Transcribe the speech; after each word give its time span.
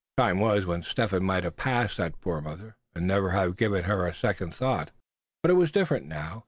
Time 0.17 0.39
was 0.39 0.65
when 0.65 0.81
Step 0.81 1.11
Hen 1.11 1.23
might 1.23 1.43
have 1.43 1.57
passed 1.57 1.95
that 1.97 2.19
poor 2.21 2.41
mother, 2.41 2.75
and 2.95 3.05
never 3.05 3.29
have 3.29 3.55
given 3.55 3.83
her 3.83 4.07
a 4.07 4.15
second 4.15 4.51
thought; 4.55 4.89
but 5.43 5.51
it 5.51 5.53
was 5.53 5.71
different 5.71 6.07
now. 6.07 6.39